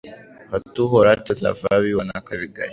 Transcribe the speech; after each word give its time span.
hato 0.51 0.77
Uhoraho 0.85 1.15
atavaho 1.33 1.65
abibona 1.77 2.11
akabigaya 2.21 2.69